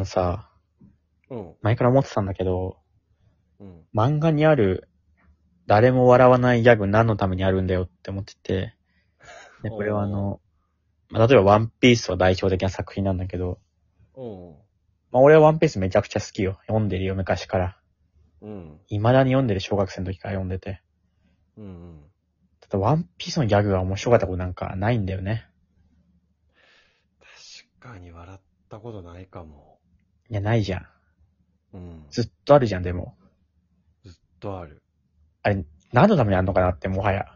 [0.00, 0.50] のさ、
[1.30, 1.54] うん。
[1.62, 2.78] 前から思ってたんだけど、
[3.60, 3.82] うん。
[3.94, 4.88] 漫画にある、
[5.66, 8.74] 誰も笑わないギャグ何のためにあるんだよって思ってて、
[9.62, 10.40] で、これはあの、
[11.10, 13.60] まあ、例えばワンピースは代表的な作品なんだけど、
[14.16, 14.54] うん。
[15.12, 16.58] まあ、俺はワンピースめちゃくちゃ好きよ。
[16.66, 17.76] 読んでるよ、昔から。
[18.40, 18.80] うん。
[18.88, 20.82] 未だに読んでる小学生の時から読んでて。
[21.56, 21.64] うん。
[21.64, 22.00] うん。
[22.60, 25.46] ただワンピースのギャグが面白かったことなんかないんだよね。
[27.80, 29.79] 確かに笑ったことないかも。
[30.30, 30.86] いや、ないじゃん。
[31.74, 32.06] うん。
[32.10, 33.14] ずっとあるじゃん、でも。
[34.04, 34.80] ずっとある。
[35.42, 37.26] あれ、何のためにあんのかなって、もはや。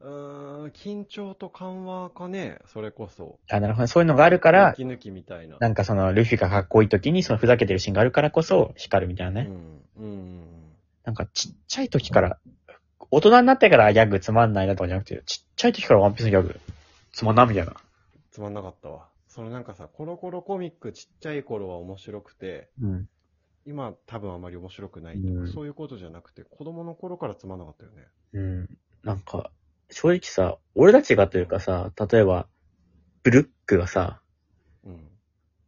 [0.00, 3.38] うーん、緊張と緩和かね、それこそ。
[3.50, 3.88] あ、なるほどね。
[3.88, 5.58] そういうのがあるから、息抜きみたいな。
[5.60, 9.50] なんかその、ルフィがかっこいい時に、そのふざけてるシーンがあるからこそ、光るみたいなね。
[9.96, 10.04] うん。
[10.04, 10.44] うん。
[11.04, 12.38] なんかちっちゃい時から、
[13.10, 16.60] 大人になってからギャグつまんないなとかじゃなくて、ちっちゃい時からワンピースのギャグ
[17.12, 17.74] つまんなみたいな。
[18.30, 19.08] つまんなかったわ。
[19.38, 23.08] そのなんかさ、コロコロコミックちっちゃい頃は面白くて、うん。
[23.64, 28.08] 今多分あまり面白くない、うんそういうことじゃなくて、子供の頃からつまんなかったよね。
[28.32, 28.78] うん。
[29.04, 29.52] なんか、
[29.90, 32.48] 正直さ、俺たちがというかさ、例えば、
[33.22, 34.20] ブルックがさ、
[34.82, 35.08] うん。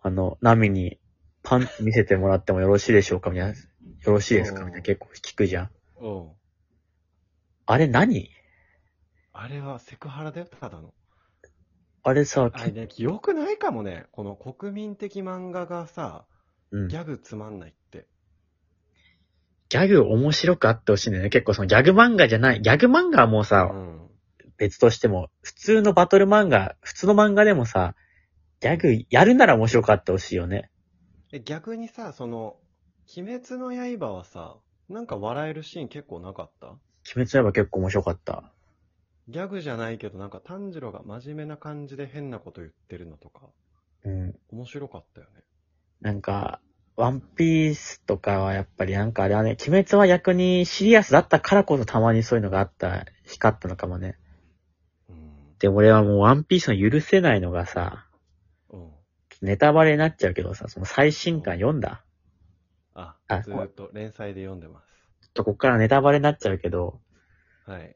[0.00, 0.98] あの、ナミに
[1.42, 3.58] パンツ見せてもらってもよろしいでしょうかみたいな。
[3.58, 3.58] よ
[4.06, 5.70] ろしいですかみたいな結構聞くじゃん。
[6.00, 6.28] うん。
[7.66, 8.30] あれ何？
[9.34, 10.94] あれはセクハラだよ、ただの。
[12.08, 14.06] あれさ、あれね、記憶ないかもね。
[14.12, 16.24] この国民的漫画がさ、
[16.70, 16.88] うん。
[16.88, 18.06] ギギャグつまんないって。
[19.70, 21.30] ャグ面白くあってほしいんだよね。
[21.30, 22.62] 結構そのギャグ漫画じゃない。
[22.62, 24.10] ギャグ漫画はもううさ、ん。
[24.56, 27.94] 別としても、普通のバトル漫画、普通の漫画でもさ、
[28.60, 30.70] ギャグやるなら面白くあってほしいよね。
[31.30, 32.56] え、逆にさ、その、
[33.16, 34.56] 鬼滅の刃はさ、
[34.88, 36.68] なんか笑えるシーン結構なかった？
[36.68, 38.52] 鬼滅の刃結構面白かった。
[39.28, 43.42] ギャグじゃないけど、なんか炭治郎が真面目な感じで変なこと言ってるのとか、
[44.04, 44.34] うん。
[44.50, 45.42] 面白かったよね。
[46.00, 46.60] なんか、
[46.96, 54.18] ワンピースとかはやっぱりなんかあれはね、鬼滅は逆にシリアスだったからこそたまにそういうのがあった、光ったのかもね。
[55.08, 55.58] うん。
[55.58, 58.06] で、俺はもうワンピースの許せないのがさ、
[58.70, 58.90] うん。
[59.42, 62.02] ネタバレになっちゃうけどさ、その最新刊読んだ？
[62.94, 67.00] あ、あずーっと連載で読んでまちょっとこっからネタバレになっちゃうけど、
[67.66, 67.70] す。
[67.70, 67.94] はい。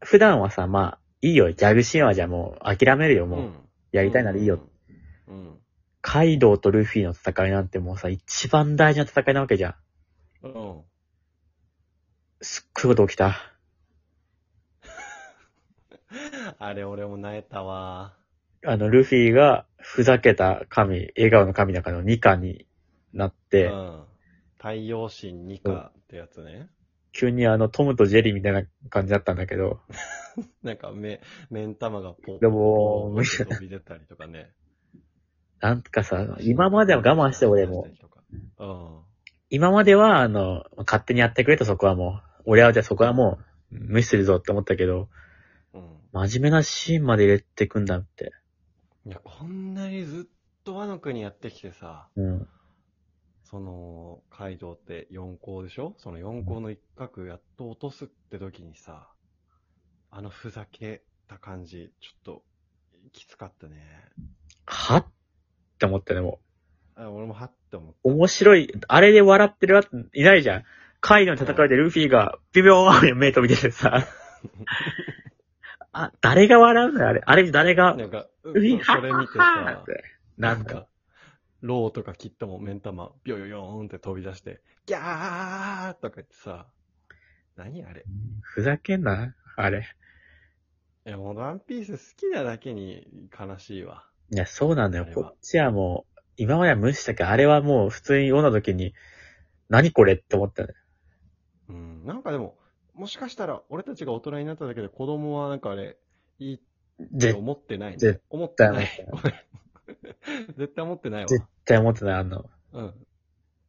[0.00, 3.40] 普段はさ、まあ、いいよ、ギャグシーンはじゃあもう諦めるよ、もう。
[3.40, 4.60] んやりたいならいいよ。。
[5.28, 5.58] うん。
[6.00, 9.70] カイドウとルフィの戦いなんてもうさ、一番大事な戦いなわけじゃ
[10.42, 10.46] ん。
[10.46, 10.82] うん。
[12.40, 13.36] すっごいこと起きた。
[16.58, 18.14] あれ、俺も泣えたわ。
[18.64, 22.66] あの、ルフィがふざけた神、笑顔の神だからのニカに
[23.12, 24.04] なっうて、ん。
[24.58, 26.68] 太陽神ニカってやつね。
[27.12, 29.80] 急にあの、トムとジェリーみたいな感じだったんだけど、
[30.62, 31.20] なんか、目、
[31.50, 34.52] 目ん玉がポッでもポッと飛び出たりとかね。
[35.60, 37.86] なんかさ、今までは我慢して俺も、
[38.58, 38.98] うん。
[39.50, 43.38] 今まではあの、勝手にやってくれとそこはもう、俺はじゃあそこはも
[43.72, 45.08] う、無視するぞって思ったけど、
[45.74, 45.98] うん。
[46.12, 48.32] 真面目なシーンまで入れてくんだって。
[49.06, 52.48] いや、こんなにずっとワノ国やってきてさ、うん。
[53.50, 55.94] その、カイドウって4校でしょ？
[55.98, 59.08] その4校の一角やっと落とすって時にさ、
[60.10, 62.42] あのふざけた感じ、ちょっと、
[63.12, 63.76] きつかったね。
[64.66, 64.98] は？
[64.98, 65.06] っ
[65.78, 66.40] て思ったね、も
[66.94, 68.12] あ俺もはって思っう。
[68.12, 70.64] 面白い、あれで笑ってるやついないじゃん。
[71.00, 74.06] カイドウの戦いでルフィがビビョーン目飛び出てさ、
[75.92, 77.22] あ、誰が笑うのよあれ。
[77.24, 80.04] あれ誰がた。、なんか、ルフィ、それ見てさはっはっ、て。
[80.36, 80.86] なんか、
[81.60, 86.66] ローとか切っても目ん玉、ビョヨヨーンって飛び出して、ギャーとか言ってさ、
[87.56, 88.04] 何あれ？
[88.40, 89.86] ふざけんな、あれ。
[91.06, 94.04] いや、もうワンピース好きなだけに悲しいわ。
[94.30, 95.06] いや、そうなんだよあ。
[95.08, 98.94] れはこっちはもう、今までは無視したけど、あれはもう普通に読んだ時に、
[99.68, 100.74] 何これって思ったね。
[101.68, 102.56] うん、なんかでも、
[102.94, 105.96] もしかしたら俺たちが大人になっただけで子供はなんかあれ、
[106.38, 106.64] いいって
[107.32, 107.96] ぜ思ってない、
[108.28, 109.08] 思ってない絶。
[110.56, 111.28] 絶対思ってないわ。
[111.28, 113.06] 絶対思ってない、あの、うん。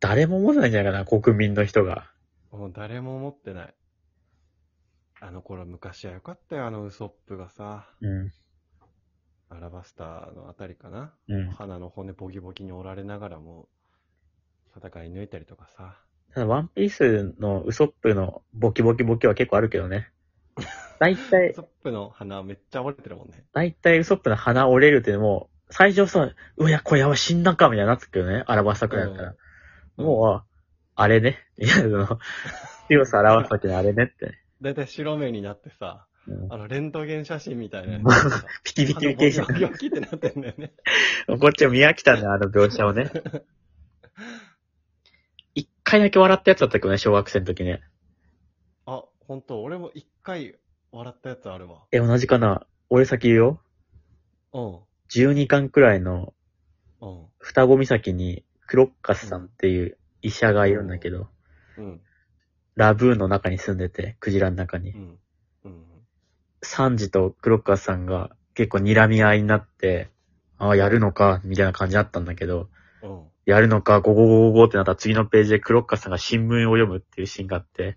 [0.00, 2.10] 誰も思ってないんじゃないかな、国民の人が。
[2.50, 3.74] もう誰も思ってない。
[5.20, 8.32] あの頃昔はよかったよ、あのウソップがさ、うん。
[9.50, 11.14] アラバスターのあたりかな。
[11.28, 11.50] うん。
[11.50, 13.68] 鼻の骨ボキボキに折られながらも、
[14.76, 15.98] 戦い抜いたりとかさ。
[16.34, 20.10] ただ、ワンピースのウソップのボキボキボキは結構あるけどね。
[21.00, 23.44] 大ウ体、ソップの鼻めっちゃ折れてるもんね。
[23.52, 28.44] 大体ウソップの鼻折れるってもう、最初さ、うや、これやばい、死んだか、みたいになってくけどね。
[28.46, 29.28] アラバスタくだったら。
[29.30, 29.36] うん
[29.98, 30.48] もう、
[30.94, 31.38] あれね。
[31.58, 32.20] いや、その、
[32.88, 34.38] 強さ表す時のあれねって。
[34.62, 37.98] だいたい白目になってさ、うんあの、レントゲン写真みたいな。
[38.62, 40.72] ピキピキピキしてあの病気ってなってんだよね。
[41.26, 43.10] こっちは見飽きたんだ、あの描写をね。
[45.54, 47.82] 一回だけ笑ったやつだったけどね、小学生の時ね。
[48.86, 49.62] あ、本当？
[49.62, 50.56] 俺も一回
[50.92, 51.82] 笑ったやつあるわ。
[51.90, 52.66] え、同じかな？
[52.88, 53.60] 俺先言うよ。
[54.52, 54.87] うん。
[55.10, 56.34] 12巻くらいの
[57.00, 57.26] うん。
[57.38, 61.28] 双子岬にクロッカスさんっていう医者がいるんだけど、
[61.76, 62.00] うん。
[62.74, 64.98] ラブーンの中に住んでて、クジラの中にう。
[64.98, 65.18] ん。
[65.64, 65.84] うん。
[66.62, 70.10] サンジとクロッカスさんが結構睨み合いになって、
[70.58, 72.68] ああ、やるのか、みたいな感じだったんだけど、
[73.02, 73.22] うん。
[73.46, 77.96] やるのか、ゴゴゴゴゴってなったら次のページでクロッカスさんが新聞を読むっていうシーンがあって、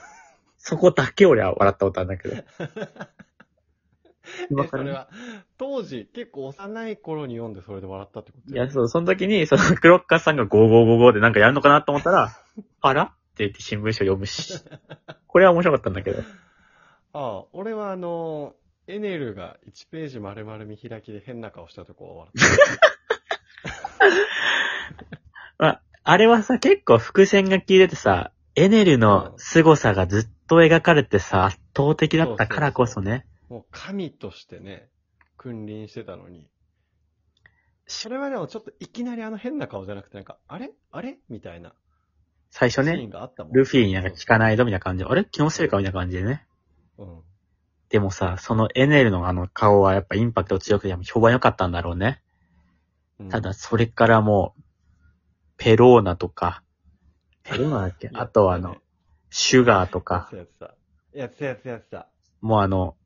[0.58, 2.36] そこだけ俺は笑ったことあるんだけど。
[4.50, 5.08] 今え、からねそれは、
[5.58, 12.36] 当時、結構幼い頃に読んでそれで笑ったってこといや、そう、その時に、そのクロッカスさんがゴーゴーゴーゴーでなんかやるのかなと思ったら、
[12.80, 13.02] あら？
[13.02, 14.54] って言って新聞紙を読むし。
[15.26, 16.22] これは面白かったんだけど。
[17.14, 18.54] ああ、俺はあの、
[18.86, 22.32] エネルが1ページ丸々見開きで変な顔したとこを笑っ
[25.58, 33.26] まあ、あれはさ、結構伏線が効いててさ、エネルの凄さがずっと描かれてさ、圧倒的だったからこそね。
[33.52, 33.54] た。
[33.54, 34.88] もう神としてね、
[35.36, 36.48] 君臨してたのに。
[37.86, 40.70] それはでもちょっといきなりあの変な顔じゃなくてなんか、あれ？
[40.90, 41.18] あれ？
[41.28, 41.74] みたいな
[42.50, 43.52] 最初シーンね、があったもん。
[43.52, 46.46] ルフィになんか聞かないとみたいな感じで、あれ気のせいかみたいな感じでね。
[46.98, 47.20] うん。
[47.88, 52.22] でもさ、そのエネルのあの顔はやっぱインパクト強くて評判良かったんだろうね。
[53.18, 54.62] うんただ、それからもう、
[55.58, 56.62] ペローナとか、
[57.42, 58.10] ペローナだっけ？
[58.14, 58.76] あとはあの、
[59.30, 60.64] シュガーとか、やってた
[61.18, 61.46] やってた。
[61.46, 62.08] やってたやってたやって
[62.40, 63.01] もうあの、一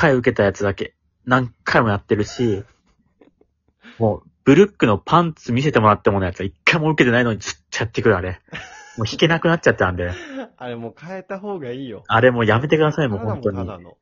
[0.00, 0.94] 回受けたやつだけ、
[1.26, 2.64] 何回もやってるし、
[4.00, 8.40] もう、ブルックのパンツ見せてもらってものやつは一回も受けてないのにずっとやってくるあれ。
[8.96, 10.64] もう弾けなくなっちゃったんで、た。
[10.64, 12.02] あれもう変えた方がいいよ。
[12.08, 13.58] あれもうやめてください、もう本当に。
[13.58, 13.98] ただの。